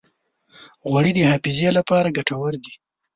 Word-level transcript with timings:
غوړې 0.89 1.11
د 1.15 1.19
حافظې 1.29 1.69
لپاره 1.77 2.13
ګټورې 2.17 2.59
دي. 2.65 2.73